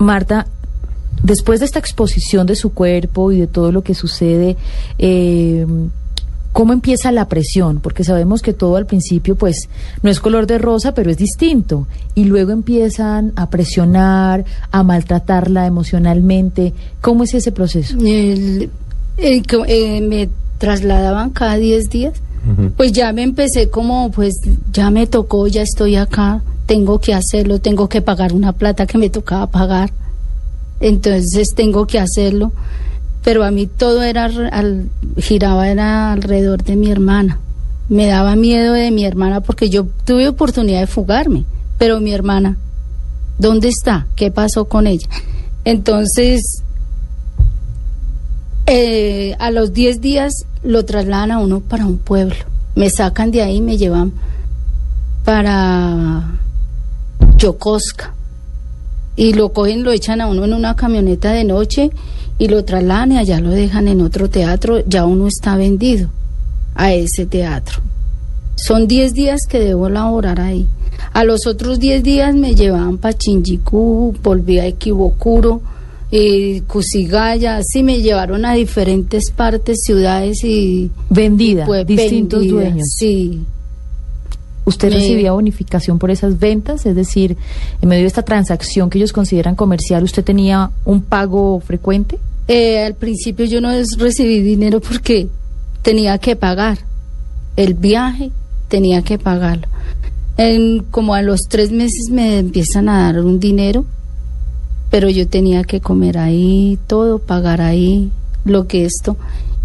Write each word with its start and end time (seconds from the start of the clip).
Marta, 0.00 0.46
después 1.22 1.60
de 1.60 1.66
esta 1.66 1.78
exposición 1.78 2.46
de 2.46 2.56
su 2.56 2.72
cuerpo 2.72 3.32
y 3.32 3.40
de 3.40 3.46
todo 3.46 3.70
lo 3.70 3.82
que 3.82 3.94
sucede, 3.94 4.56
eh, 4.98 5.66
¿cómo 6.52 6.72
empieza 6.72 7.12
la 7.12 7.28
presión? 7.28 7.80
Porque 7.80 8.02
sabemos 8.02 8.40
que 8.42 8.52
todo 8.54 8.76
al 8.76 8.86
principio, 8.86 9.36
pues, 9.36 9.68
no 10.02 10.10
es 10.10 10.18
color 10.20 10.46
de 10.46 10.58
rosa, 10.58 10.94
pero 10.94 11.10
es 11.10 11.18
distinto. 11.18 11.86
Y 12.14 12.24
luego 12.24 12.50
empiezan 12.52 13.32
a 13.36 13.50
presionar, 13.50 14.44
a 14.70 14.82
maltratarla 14.82 15.66
emocionalmente. 15.66 16.72
¿Cómo 17.02 17.24
es 17.24 17.34
ese 17.34 17.52
proceso? 17.52 17.96
El- 18.00 18.70
el 19.18 19.42
que, 19.42 19.58
eh, 19.68 20.00
me 20.00 20.30
trasladaban 20.58 21.30
cada 21.30 21.56
10 21.56 21.90
días. 21.90 22.14
Pues 22.74 22.92
ya 22.92 23.12
me 23.12 23.22
empecé 23.22 23.68
como, 23.68 24.10
pues 24.12 24.34
ya 24.72 24.90
me 24.90 25.06
tocó, 25.06 25.46
ya 25.46 25.60
estoy 25.60 25.96
acá, 25.96 26.40
tengo 26.70 27.00
que 27.00 27.14
hacerlo, 27.14 27.58
tengo 27.58 27.88
que 27.88 28.00
pagar 28.00 28.32
una 28.32 28.52
plata 28.52 28.86
que 28.86 28.96
me 28.96 29.10
tocaba 29.10 29.48
pagar. 29.48 29.90
Entonces 30.78 31.48
tengo 31.56 31.84
que 31.88 31.98
hacerlo. 31.98 32.52
Pero 33.24 33.42
a 33.42 33.50
mí 33.50 33.66
todo 33.66 34.04
era, 34.04 34.26
al- 34.26 34.88
giraba 35.18 35.68
era 35.68 36.12
alrededor 36.12 36.62
de 36.62 36.76
mi 36.76 36.88
hermana. 36.92 37.40
Me 37.88 38.06
daba 38.06 38.36
miedo 38.36 38.72
de 38.74 38.92
mi 38.92 39.04
hermana 39.04 39.40
porque 39.40 39.68
yo 39.68 39.88
tuve 40.04 40.28
oportunidad 40.28 40.78
de 40.78 40.86
fugarme, 40.86 41.44
pero 41.76 41.98
mi 41.98 42.12
hermana, 42.12 42.56
¿dónde 43.36 43.66
está? 43.66 44.06
¿Qué 44.14 44.30
pasó 44.30 44.66
con 44.66 44.86
ella? 44.86 45.08
Entonces, 45.64 46.62
eh, 48.66 49.34
a 49.40 49.50
los 49.50 49.72
10 49.72 50.00
días 50.00 50.32
lo 50.62 50.84
trasladan 50.84 51.32
a 51.32 51.40
uno 51.40 51.58
para 51.58 51.84
un 51.84 51.98
pueblo. 51.98 52.36
Me 52.76 52.90
sacan 52.90 53.32
de 53.32 53.42
ahí 53.42 53.56
y 53.56 53.60
me 53.60 53.76
llevan 53.76 54.12
para 55.24 56.36
Y 59.16 59.32
lo 59.32 59.52
cogen, 59.52 59.82
lo 59.82 59.92
echan 59.92 60.20
a 60.20 60.26
uno 60.26 60.44
en 60.44 60.54
una 60.54 60.76
camioneta 60.76 61.32
de 61.32 61.44
noche 61.44 61.90
y 62.38 62.48
lo 62.48 62.64
trasladan 62.64 63.12
y 63.12 63.18
allá 63.18 63.40
lo 63.40 63.50
dejan 63.50 63.88
en 63.88 64.00
otro 64.00 64.28
teatro. 64.28 64.84
Ya 64.86 65.04
uno 65.04 65.26
está 65.26 65.56
vendido 65.56 66.10
a 66.74 66.92
ese 66.92 67.26
teatro. 67.26 67.80
Son 68.56 68.86
10 68.86 69.14
días 69.14 69.40
que 69.48 69.58
debo 69.58 69.88
laborar 69.88 70.40
ahí. 70.40 70.66
A 71.12 71.24
los 71.24 71.46
otros 71.46 71.80
10 71.80 72.02
días 72.02 72.34
me 72.34 72.54
llevaban 72.54 72.98
para 72.98 73.16
Chinjicú, 73.16 74.14
volví 74.22 74.58
a 74.58 74.66
Equivocuro, 74.66 75.62
eh, 76.12 76.62
Cusigaya, 76.66 77.56
así 77.56 77.82
me 77.82 78.02
llevaron 78.02 78.44
a 78.44 78.54
diferentes 78.54 79.30
partes, 79.30 79.80
ciudades 79.82 80.44
y... 80.44 80.90
Vendida, 81.08 81.64
pues, 81.66 81.86
distintos 81.86 82.40
vendida, 82.40 82.60
dueños. 82.60 82.88
Sí. 82.96 83.40
¿Usted 84.70 84.88
Me- 84.88 84.94
recibía 84.96 85.32
bonificación 85.32 85.98
por 85.98 86.10
esas 86.10 86.38
ventas? 86.38 86.86
Es 86.86 86.96
decir, 86.96 87.36
en 87.82 87.88
medio 87.88 88.02
de 88.02 88.06
esta 88.08 88.22
transacción 88.22 88.88
que 88.88 88.98
ellos 88.98 89.12
consideran 89.12 89.54
comercial, 89.54 90.02
¿usted 90.02 90.24
tenía 90.24 90.70
un 90.84 91.02
pago 91.02 91.60
frecuente? 91.60 92.18
Eh, 92.48 92.82
al 92.84 92.94
principio 92.94 93.44
yo 93.44 93.60
no 93.60 93.68
recibí 93.98 94.40
dinero 94.40 94.80
porque 94.80 95.28
tenía 95.82 96.18
que 96.18 96.34
pagar 96.36 96.78
el 97.56 97.74
viaje, 97.74 98.30
tenía 98.68 99.02
que 99.02 99.18
pagarlo. 99.18 99.66
En, 100.36 100.84
como 100.90 101.14
a 101.14 101.22
los 101.22 101.40
tres 101.48 101.70
meses 101.70 102.08
me 102.10 102.38
empiezan 102.38 102.88
a 102.88 103.02
dar 103.12 103.20
un 103.22 103.38
dinero, 103.38 103.84
pero 104.90 105.08
yo 105.10 105.28
tenía 105.28 105.62
que 105.64 105.80
comer 105.80 106.18
ahí, 106.18 106.78
todo, 106.86 107.18
pagar 107.18 107.60
ahí, 107.60 108.10
lo 108.44 108.66
que 108.66 108.84
esto. 108.84 109.16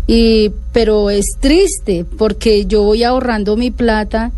Y, 0.08 0.52
pero 0.72 1.10
es 1.10 1.26
triste 1.40 2.06
porque 2.18 2.66
yo 2.68 2.84
voy 2.84 3.04
ahorrando 3.04 3.56
mi 3.58 3.72
plata 3.72 4.32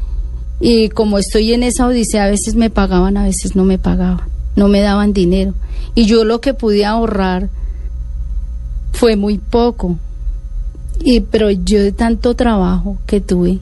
y 0.59 0.89
como 0.89 1.17
estoy 1.19 1.53
en 1.53 1.63
esa 1.63 1.87
odisea, 1.87 2.25
a 2.25 2.29
veces 2.29 2.55
me 2.55 2.69
pagaban, 2.69 3.17
a 3.17 3.23
veces 3.23 3.55
no 3.55 3.63
me 3.63 3.77
pagaban, 3.77 4.27
no 4.55 4.67
me 4.67 4.81
daban 4.81 5.13
dinero. 5.13 5.53
Y 5.93 6.05
yo 6.05 6.23
lo 6.23 6.41
que 6.41 6.53
pude 6.53 6.85
ahorrar 6.85 7.49
fue 8.93 9.15
muy 9.15 9.37
poco. 9.37 9.97
Y 11.03 11.21
pero 11.21 11.51
yo 11.51 11.81
de 11.81 11.91
tanto 11.91 12.35
trabajo 12.35 12.97
que 13.05 13.21
tuve 13.21 13.59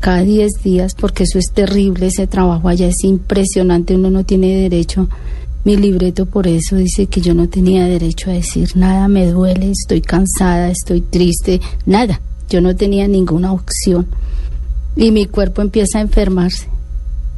cada 0.00 0.22
10 0.22 0.62
días, 0.62 0.94
porque 0.94 1.22
eso 1.24 1.38
es 1.38 1.46
terrible, 1.54 2.08
ese 2.08 2.26
trabajo 2.26 2.68
allá 2.68 2.88
es 2.88 3.02
impresionante, 3.04 3.94
uno 3.94 4.10
no 4.10 4.24
tiene 4.24 4.54
derecho. 4.54 5.08
Mi 5.64 5.78
libreto 5.78 6.26
por 6.26 6.46
eso 6.46 6.76
dice 6.76 7.06
que 7.06 7.22
yo 7.22 7.32
no 7.32 7.48
tenía 7.48 7.86
derecho 7.86 8.28
a 8.28 8.34
decir 8.34 8.76
nada, 8.76 9.08
me 9.08 9.26
duele, 9.26 9.70
estoy 9.70 10.02
cansada, 10.02 10.68
estoy 10.68 11.00
triste, 11.00 11.62
nada. 11.86 12.20
Yo 12.50 12.60
no 12.60 12.76
tenía 12.76 13.08
ninguna 13.08 13.52
opción. 13.52 14.06
Y 14.96 15.10
mi 15.10 15.26
cuerpo 15.26 15.62
empieza 15.62 15.98
a 15.98 16.00
enfermarse. 16.02 16.68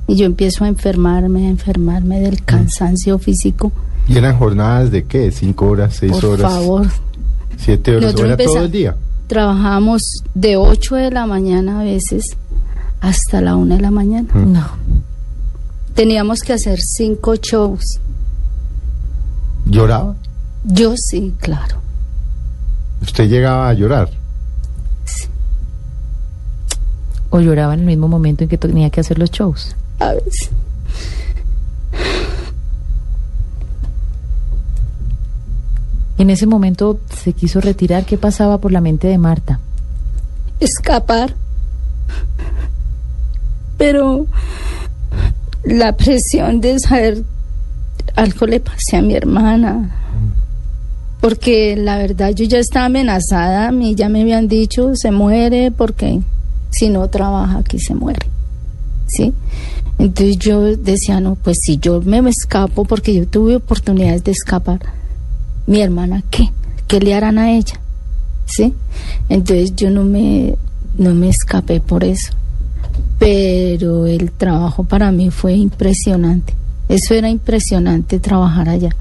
Y 0.08 0.16
yo 0.16 0.26
empiezo 0.26 0.64
a 0.64 0.68
enfermarme, 0.68 1.46
a 1.46 1.50
enfermarme 1.50 2.20
del 2.20 2.44
cansancio 2.44 3.18
físico. 3.18 3.72
¿Y 4.08 4.16
eran 4.16 4.36
jornadas 4.38 4.90
de 4.90 5.04
qué? 5.04 5.32
¿Cinco 5.32 5.66
horas, 5.66 5.96
seis 5.96 6.12
Por 6.12 6.24
horas, 6.26 6.52
favor, 6.52 6.86
siete 7.56 7.90
horas? 7.92 8.02
¿O 8.02 8.06
Nosotros 8.06 8.26
era 8.26 8.36
todo 8.44 8.64
el 8.64 8.70
día? 8.70 8.96
Trabajamos 9.26 10.02
de 10.34 10.56
8 10.56 10.94
de 10.94 11.10
la 11.10 11.26
mañana 11.26 11.80
a 11.80 11.82
veces 11.82 12.22
hasta 13.00 13.40
la 13.40 13.56
1 13.56 13.74
de 13.76 13.82
la 13.82 13.90
mañana. 13.90 14.28
Mm. 14.32 14.52
No. 14.52 14.66
Teníamos 15.94 16.40
que 16.40 16.52
hacer 16.52 16.78
cinco 16.80 17.34
shows. 17.34 17.82
¿Lloraba? 19.64 20.14
Yo 20.64 20.94
sí, 20.96 21.34
claro. 21.40 21.78
¿Usted 23.02 23.28
llegaba 23.28 23.68
a 23.68 23.72
llorar? 23.74 24.10
¿O 27.36 27.40
lloraba 27.42 27.74
en 27.74 27.80
el 27.80 27.86
mismo 27.86 28.08
momento 28.08 28.44
en 28.44 28.48
que 28.48 28.56
tenía 28.56 28.88
que 28.88 29.00
hacer 29.00 29.18
los 29.18 29.30
shows? 29.30 29.76
A 29.98 30.14
veces. 30.14 30.48
En 36.16 36.30
ese 36.30 36.46
momento 36.46 36.98
se 37.14 37.34
quiso 37.34 37.60
retirar. 37.60 38.06
¿Qué 38.06 38.16
pasaba 38.16 38.56
por 38.56 38.72
la 38.72 38.80
mente 38.80 39.08
de 39.08 39.18
Marta? 39.18 39.60
Escapar. 40.60 41.34
Pero 43.76 44.26
la 45.62 45.94
presión 45.94 46.62
de 46.62 46.78
saber 46.78 47.22
algo 48.14 48.46
le 48.46 48.60
pasé 48.60 48.96
a 48.96 49.02
mi 49.02 49.14
hermana. 49.14 49.94
Porque 51.20 51.76
la 51.76 51.98
verdad 51.98 52.30
yo 52.30 52.46
ya 52.46 52.60
estaba 52.60 52.86
amenazada, 52.86 53.68
a 53.68 53.72
mí 53.72 53.94
ya 53.94 54.08
me 54.08 54.22
habían 54.22 54.48
dicho, 54.48 54.92
se 54.94 55.10
muere 55.10 55.70
porque 55.70 56.22
si 56.78 56.88
no 56.88 57.08
trabaja 57.08 57.58
aquí 57.58 57.78
se 57.78 57.94
muere. 57.94 58.26
¿Sí? 59.06 59.32
Entonces 59.98 60.38
yo 60.38 60.62
decía, 60.76 61.20
no, 61.20 61.36
pues 61.36 61.58
si 61.62 61.78
yo 61.78 62.00
me 62.02 62.18
escapo, 62.28 62.84
porque 62.84 63.14
yo 63.14 63.26
tuve 63.26 63.56
oportunidades 63.56 64.24
de 64.24 64.32
escapar, 64.32 64.80
mi 65.66 65.80
hermana, 65.80 66.22
¿qué? 66.30 66.50
¿Qué 66.86 67.00
le 67.00 67.14
harán 67.14 67.38
a 67.38 67.52
ella? 67.52 67.80
¿Sí? 68.46 68.74
Entonces 69.28 69.74
yo 69.74 69.90
no 69.90 70.04
me, 70.04 70.54
no 70.98 71.14
me 71.14 71.28
escapé 71.28 71.80
por 71.80 72.04
eso. 72.04 72.32
Pero 73.18 74.06
el 74.06 74.30
trabajo 74.32 74.84
para 74.84 75.10
mí 75.10 75.30
fue 75.30 75.54
impresionante. 75.54 76.54
Eso 76.88 77.14
era 77.14 77.28
impresionante 77.30 78.20
trabajar 78.20 78.68
allá. 78.68 78.94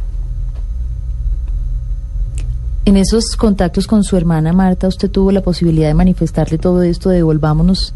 En 2.86 2.98
esos 2.98 3.36
contactos 3.36 3.88
con 3.88 4.04
su 4.04 4.16
hermana 4.16 4.54
Marta, 4.54 4.88
usted 4.88 5.10
tuvo 5.10 5.32
la 5.32 5.42
posibilidad 5.42 5.88
de 5.88 5.94
manifestarle 5.96 6.58
todo 6.58 6.84
esto 6.84 7.10
de 7.10 7.18
devolvámonos. 7.18 7.94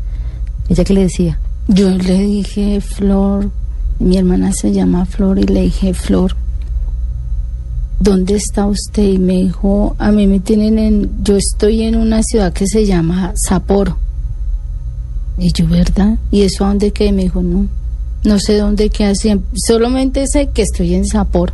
¿Ella 0.68 0.84
qué 0.84 0.94
le 0.94 1.02
decía? 1.02 1.40
Yo 1.68 1.90
le 1.92 2.20
dije, 2.20 2.82
Flor, 2.82 3.52
mi 4.00 4.18
hermana 4.18 4.52
se 4.52 4.72
llama 4.72 5.06
Flor, 5.06 5.38
y 5.38 5.44
le 5.44 5.62
dije, 5.62 5.94
Flor, 5.94 6.36
¿dónde 8.00 8.36
está 8.36 8.66
usted? 8.66 9.04
Y 9.04 9.20
me 9.20 9.34
dijo, 9.34 9.96
a 10.00 10.12
mí 10.12 10.26
me 10.26 10.40
tienen 10.40 10.80
en, 10.80 11.12
yo 11.24 11.36
estoy 11.38 11.84
en 11.84 11.96
una 11.96 12.24
ciudad 12.24 12.52
que 12.54 12.66
se 12.66 12.86
llama 12.88 13.34
Sapporo. 13.36 13.98
Y 15.38 15.54
yo, 15.54 15.68
¿verdad? 15.68 16.18
¿Y 16.32 16.42
eso 16.42 16.66
a 16.66 16.70
dónde 16.70 16.92
quedé? 16.92 17.12
Me 17.12 17.24
dijo, 17.24 17.44
no, 17.44 17.68
no 18.24 18.40
sé 18.40 18.58
dónde 18.58 18.90
queda, 18.90 19.12
siem- 19.12 19.44
solamente 19.54 20.26
sé 20.28 20.50
que 20.50 20.64
estoy 20.64 20.96
en 20.96 21.06
Sapporo. 21.06 21.54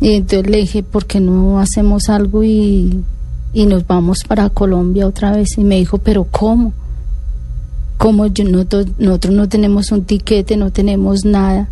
Y 0.00 0.14
entonces 0.14 0.50
le 0.50 0.58
dije, 0.58 0.82
¿por 0.82 1.06
qué 1.06 1.20
no 1.20 1.58
hacemos 1.58 2.08
algo 2.08 2.44
y, 2.44 3.02
y 3.52 3.66
nos 3.66 3.86
vamos 3.86 4.24
para 4.26 4.48
Colombia 4.50 5.06
otra 5.06 5.32
vez? 5.32 5.58
Y 5.58 5.64
me 5.64 5.76
dijo, 5.76 5.98
¿pero 5.98 6.24
cómo? 6.24 6.72
como 7.98 8.26
nosotros, 8.28 8.86
nosotros 8.98 9.34
no 9.34 9.48
tenemos 9.48 9.90
un 9.90 10.04
tiquete, 10.04 10.56
no 10.56 10.70
tenemos 10.70 11.24
nada, 11.24 11.68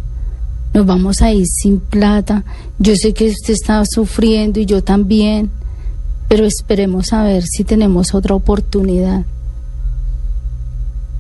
nos 0.75 0.85
vamos 0.85 1.23
a 1.23 1.33
ir 1.33 1.47
sin 1.47 1.79
plata. 1.79 2.45
Yo 2.81 2.95
sé 2.97 3.15
que 3.15 3.29
usted 3.29 3.55
está 3.55 3.83
sufriendo 3.87 4.59
y 4.59 4.67
yo 4.67 4.83
también, 4.83 5.51
pero 6.29 6.45
esperemos 6.45 7.13
a 7.13 7.23
ver 7.23 7.45
si 7.45 7.63
tenemos 7.63 8.13
otra 8.13 8.35
oportunidad. 8.35 9.25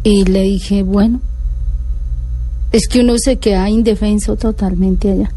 Y 0.03 0.25
le 0.25 0.43
dije, 0.43 0.83
bueno, 0.83 1.21
es 2.73 2.89
que 2.89 3.01
uno 3.01 3.17
se 3.17 3.37
queda 3.37 3.71
indefenso 3.71 4.37
totalmente 4.37 5.13
allá. 5.13 5.31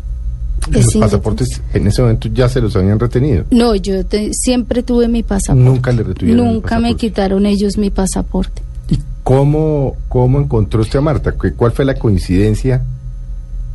Los 0.71 0.86
Es 0.95 0.98
pasaportes 0.98 1.62
en 1.74 1.88
ese 1.88 2.01
momento 2.01 2.30
ya 2.33 2.48
se 2.50 2.62
los 2.62 2.75
habían 2.75 3.00
retenido. 3.00 3.44
No, 3.51 3.75
yo 3.75 4.06
te- 4.06 4.33
siempre 4.33 4.83
tuve 4.83 5.07
mi 5.07 5.24
pasaporte. 5.24 5.63
Nunca 5.69 5.92
le 5.92 6.04
retuvieron 6.04 6.45
el 6.48 6.54
Nunca 6.54 6.80
me 6.80 6.95
quitaron 6.95 7.45
ellos 7.45 7.77
mi 7.77 7.89
pasaporte. 7.89 8.62
¿Y 8.89 8.98
cómo, 9.24 9.95
cómo 10.07 10.39
encontró 10.39 10.81
usted 10.81 11.00
a 11.00 11.01
Marta? 11.01 11.33
¿Qué- 11.42 11.54
¿Cuál 11.54 11.71
fue 11.71 11.86
la 11.86 11.95
coincidencia 11.95 12.83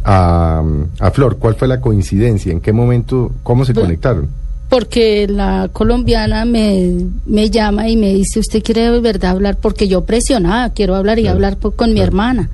a, 0.05 0.62
a 1.00 1.11
Flor, 1.11 1.38
¿cuál 1.38 1.55
fue 1.55 1.69
la 1.69 1.81
coincidencia? 1.81 2.52
¿En 2.52 2.61
qué 2.61 2.73
momento, 2.73 3.32
cómo 3.43 3.64
se 3.64 3.73
Bueno, 3.73 3.87
conectaron? 3.88 4.29
Porque 4.69 5.26
la 5.29 5.69
colombiana 5.73 6.44
me, 6.44 6.94
me 7.26 7.49
llama 7.50 7.88
y 7.88 7.97
me 7.97 8.12
dice, 8.12 8.40
¿usted 8.40 8.62
quiere 8.62 8.90
de 8.90 9.00
verdad 9.00 9.31
hablar? 9.32 9.56
Porque 9.61 9.88
yo 9.88 10.05
presionada, 10.05 10.70
quiero 10.70 10.94
hablar 10.94 11.19
y 11.19 11.23
Claro, 11.23 11.37
hablar 11.37 11.58
con 11.58 11.94
mi 11.94 12.00
hermana. 12.00 12.50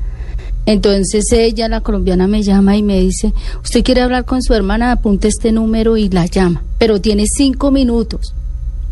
Entonces 0.73 1.25
ella, 1.33 1.69
la 1.69 1.81
colombiana, 1.81 2.29
me 2.29 2.43
llama 2.43 2.77
y 2.77 2.83
me 2.83 3.01
dice, 3.01 3.35
¿usted 3.63 3.83
quiere 3.83 4.03
hablar 4.03 4.25
con 4.25 4.41
su 4.41 4.55
hermana? 4.55 4.93
Apunte 4.93 5.27
este 5.27 5.51
número 5.51 5.97
y 5.97 6.09
la 6.09 6.27
llama. 6.27 6.63
Pero 6.79 7.01
tiene 7.01 7.25
cinco 7.27 7.73
minutos, 7.73 8.35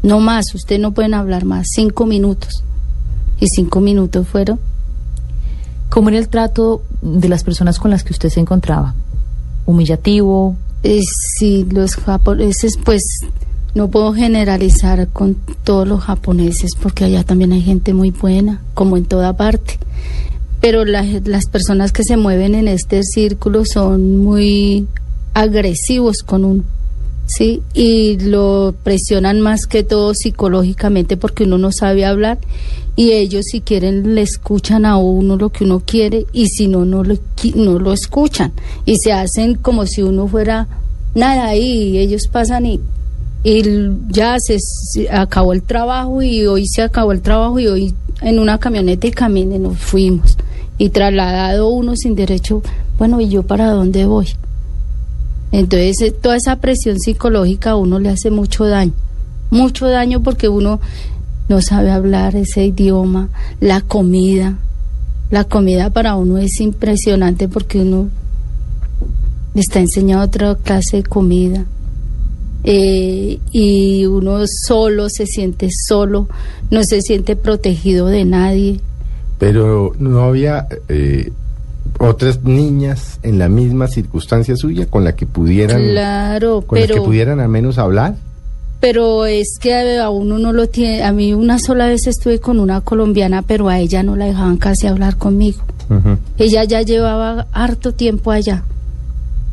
no 0.02 0.18
más, 0.18 0.52
usted 0.54 0.80
no 0.80 0.92
pueden 0.92 1.14
hablar 1.14 1.44
más, 1.44 1.68
cinco 1.70 2.04
minutos. 2.04 2.64
Y 3.40 3.46
cinco 3.46 3.78
minutos 3.78 4.26
fueron 4.26 4.58
¿Cómo 5.88 6.08
era 6.08 6.18
el 6.18 6.28
trato 6.28 6.82
de 7.00 7.28
las 7.28 7.44
personas 7.44 7.78
con 7.78 7.90
las 7.90 8.02
que 8.02 8.12
usted 8.12 8.28
se 8.28 8.40
encontraba? 8.40 8.94
¿Humillativo? 9.64 10.56
Eh, 10.82 11.00
sí, 11.38 11.66
los 11.70 11.94
japoneses, 11.94 12.76
pues 12.84 13.02
no 13.74 13.88
puedo 13.88 14.12
generalizar 14.12 15.08
con 15.08 15.36
todos 15.64 15.86
los 15.86 16.02
japoneses 16.02 16.72
porque 16.80 17.04
allá 17.04 17.22
también 17.24 17.52
hay 17.52 17.62
gente 17.62 17.94
muy 17.94 18.10
buena, 18.10 18.62
como 18.74 18.96
en 18.96 19.04
toda 19.04 19.36
parte. 19.36 19.78
Pero 20.60 20.84
la- 20.84 21.04
las 21.24 21.46
personas 21.46 21.92
que 21.92 22.02
se 22.04 22.16
mueven 22.16 22.54
en 22.54 22.68
este 22.68 23.02
círculo 23.02 23.64
son 23.64 24.18
muy 24.18 24.86
agresivos 25.34 26.18
con 26.24 26.44
uno, 26.44 26.64
¿sí? 27.26 27.62
Y 27.74 28.18
lo 28.18 28.74
presionan 28.82 29.40
más 29.40 29.66
que 29.66 29.84
todo 29.84 30.14
psicológicamente 30.14 31.16
porque 31.16 31.44
uno 31.44 31.58
no 31.58 31.70
sabe 31.70 32.04
hablar 32.04 32.38
y 32.96 33.12
ellos 33.12 33.44
si 33.52 33.60
quieren 33.60 34.16
le 34.16 34.22
escuchan 34.22 34.84
a 34.84 34.96
uno 34.96 35.36
lo 35.36 35.50
que 35.50 35.62
uno 35.62 35.80
quiere 35.86 36.26
y 36.32 36.46
si 36.48 36.66
no, 36.66 36.84
no 36.84 37.04
lo, 37.04 37.14
no 37.54 37.78
lo 37.78 37.92
escuchan 37.92 38.52
y 38.84 38.96
se 38.96 39.12
hacen 39.12 39.54
como 39.54 39.86
si 39.86 40.02
uno 40.02 40.26
fuera 40.26 40.66
nada 41.14 41.46
ahí 41.46 41.90
y 41.90 41.98
ellos 41.98 42.22
pasan 42.32 42.66
y, 42.66 42.80
y 43.44 43.62
ya 44.08 44.36
se, 44.40 44.56
se 44.58 45.08
acabó 45.08 45.52
el 45.52 45.62
trabajo 45.62 46.20
y 46.22 46.44
hoy 46.46 46.66
se 46.66 46.82
acabó 46.82 47.12
el 47.12 47.20
trabajo 47.22 47.60
y 47.60 47.68
hoy 47.68 47.94
en 48.22 48.40
una 48.40 48.58
camioneta 48.58 49.06
y 49.06 49.12
camine 49.12 49.60
nos 49.60 49.78
fuimos 49.78 50.36
y 50.78 50.90
trasladado 50.90 51.68
uno 51.68 51.94
sin 51.96 52.14
derecho, 52.14 52.62
bueno, 52.98 53.20
¿y 53.20 53.28
yo 53.28 53.42
para 53.42 53.70
dónde 53.72 54.06
voy? 54.06 54.28
Entonces, 55.52 56.00
eh, 56.02 56.10
toda 56.10 56.36
esa 56.36 56.56
presión 56.56 56.98
psicológica 56.98 57.70
a 57.70 57.76
uno 57.76 57.98
le 57.98 58.10
hace 58.10 58.30
mucho 58.30 58.64
daño, 58.64 58.92
mucho 59.50 59.86
daño 59.88 60.22
porque 60.22 60.48
uno 60.48 60.80
no 61.48 61.62
sabe 61.62 61.90
hablar 61.90 62.36
ese 62.36 62.66
idioma, 62.66 63.30
la 63.60 63.80
comida, 63.80 64.58
la 65.30 65.44
comida 65.44 65.90
para 65.90 66.16
uno 66.16 66.38
es 66.38 66.60
impresionante 66.60 67.48
porque 67.48 67.80
uno 67.80 68.08
está 69.54 69.80
enseñado 69.80 70.24
otra 70.24 70.54
clase 70.54 70.98
de 70.98 71.02
comida 71.02 71.64
eh, 72.64 73.38
y 73.50 74.06
uno 74.06 74.44
solo 74.66 75.08
se 75.08 75.26
siente 75.26 75.68
solo, 75.70 76.28
no 76.70 76.82
se 76.84 77.00
siente 77.00 77.36
protegido 77.36 78.06
de 78.06 78.24
nadie. 78.24 78.80
Pero 79.38 79.92
no 79.98 80.22
había 80.22 80.66
eh, 80.88 81.32
otras 81.98 82.42
niñas 82.44 83.18
en 83.22 83.38
la 83.38 83.48
misma 83.48 83.88
circunstancia 83.88 84.56
suya 84.56 84.86
con 84.86 85.04
la 85.04 85.14
que 85.14 85.26
pudieran, 85.26 85.82
Claro, 85.82 86.62
con 86.62 86.78
las 86.78 86.88
pero... 86.88 87.00
que 87.02 87.06
pudieran 87.06 87.40
al 87.40 87.48
menos 87.48 87.78
hablar. 87.78 88.16
Pero 88.80 89.26
es 89.26 89.58
que 89.60 89.98
a 89.98 90.08
uno 90.08 90.38
no 90.38 90.52
lo 90.52 90.68
tiene. 90.68 91.02
A 91.02 91.12
mí 91.12 91.34
una 91.34 91.58
sola 91.58 91.86
vez 91.86 92.06
estuve 92.06 92.38
con 92.38 92.60
una 92.60 92.80
colombiana, 92.80 93.42
pero 93.42 93.68
a 93.68 93.80
ella 93.80 94.04
no 94.04 94.14
la 94.14 94.26
dejaban 94.26 94.56
casi 94.56 94.86
hablar 94.86 95.16
conmigo. 95.16 95.62
Ella 96.36 96.64
ya 96.64 96.82
llevaba 96.82 97.46
harto 97.52 97.92
tiempo 97.92 98.30
allá. 98.30 98.62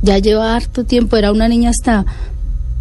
Ya 0.03 0.19
lleva 0.19 0.55
harto 0.55 0.83
tiempo. 0.83 1.17
Era 1.17 1.31
una 1.31 1.47
niña 1.47 1.71
hasta 1.71 2.05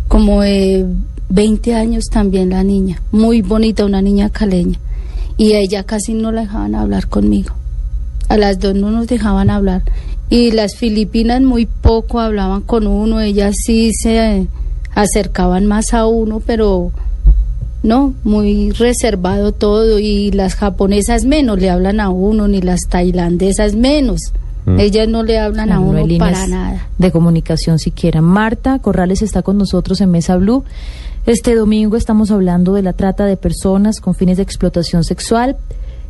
como 0.08 0.42
de 0.42 0.84
20 1.30 1.74
años 1.74 2.04
también 2.12 2.50
la 2.50 2.62
niña. 2.62 3.00
Muy 3.10 3.40
bonita, 3.40 3.86
una 3.86 4.02
niña 4.02 4.28
caleña. 4.28 4.78
Y 5.36 5.54
ella 5.54 5.84
casi 5.84 6.14
no 6.14 6.32
la 6.32 6.42
dejaban 6.42 6.74
hablar 6.74 7.08
conmigo. 7.08 7.54
A 8.28 8.36
las 8.36 8.58
dos 8.58 8.74
no 8.74 8.90
nos 8.90 9.06
dejaban 9.06 9.50
hablar. 9.50 9.82
Y 10.30 10.52
las 10.52 10.76
filipinas 10.76 11.42
muy 11.42 11.66
poco 11.66 12.20
hablaban 12.20 12.62
con 12.62 12.86
uno. 12.86 13.20
Ellas 13.20 13.54
sí 13.64 13.92
se 13.92 14.46
acercaban 14.94 15.66
más 15.66 15.92
a 15.92 16.06
uno, 16.06 16.40
pero 16.44 16.92
no, 17.82 18.14
muy 18.24 18.70
reservado 18.70 19.52
todo. 19.52 19.98
Y 19.98 20.30
las 20.30 20.54
japonesas 20.54 21.24
menos 21.24 21.60
le 21.60 21.70
hablan 21.70 22.00
a 22.00 22.10
uno, 22.10 22.48
ni 22.48 22.60
las 22.60 22.80
tailandesas 22.88 23.74
menos. 23.74 24.20
Mm. 24.64 24.80
Ellas 24.80 25.08
no 25.08 25.22
le 25.22 25.38
hablan 25.38 25.70
a 25.72 25.76
no 25.76 25.82
uno 25.82 26.06
para 26.18 26.46
nada. 26.46 26.88
de 26.98 27.10
comunicación 27.10 27.78
siquiera. 27.78 28.20
Marta 28.20 28.78
Corrales 28.78 29.22
está 29.22 29.42
con 29.42 29.58
nosotros 29.58 30.00
en 30.00 30.10
Mesa 30.10 30.36
Blue. 30.36 30.64
Este 31.26 31.54
domingo 31.54 31.96
estamos 31.96 32.30
hablando 32.30 32.74
de 32.74 32.82
la 32.82 32.92
trata 32.92 33.26
de 33.26 33.36
personas 33.36 34.00
con 34.00 34.14
fines 34.14 34.36
de 34.36 34.42
explotación 34.42 35.04
sexual. 35.04 35.56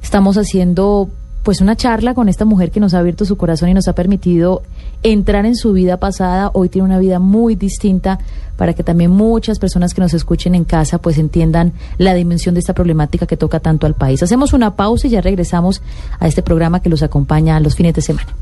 Estamos 0.03 0.37
haciendo 0.37 1.09
pues 1.45 1.61
una 1.61 1.77
charla 1.77 2.15
con 2.15 2.29
esta 2.29 2.47
mujer 2.47 2.71
que 2.71 2.81
nos 2.81 2.95
ha 2.95 2.99
abierto 3.01 3.27
su 3.27 3.37
corazón 3.37 3.69
y 3.69 3.75
nos 3.75 3.87
ha 3.87 3.93
permitido 3.93 4.63
entrar 5.03 5.45
en 5.45 5.57
su 5.57 5.73
vida 5.73 5.99
pasada. 5.99 6.51
Hoy 6.55 6.71
tiene 6.71 6.87
una 6.87 6.99
vida 6.99 7.19
muy 7.19 7.55
distinta 7.55 8.19
para 8.57 8.73
que 8.73 8.83
también 8.83 9.11
muchas 9.11 9.59
personas 9.59 9.93
que 9.95 10.01
nos 10.01 10.15
escuchen 10.15 10.55
en 10.55 10.65
casa 10.65 10.99
pues 10.99 11.19
entiendan 11.19 11.75
la 11.99 12.15
dimensión 12.15 12.55
de 12.55 12.61
esta 12.61 12.73
problemática 12.73 13.27
que 13.27 13.37
toca 13.37 13.61
tanto 13.61 13.87
al 13.87 13.95
país. 13.95 14.23
Hacemos 14.23 14.53
una 14.55 14.75
pausa 14.75 15.07
y 15.07 15.11
ya 15.11 15.21
regresamos 15.21 15.83
a 16.19 16.27
este 16.27 16.43
programa 16.43 16.81
que 16.81 16.89
los 16.89 17.03
acompaña 17.03 17.61
los 17.61 17.75
fines 17.75 17.95
de 17.95 18.01
semana. 18.01 18.35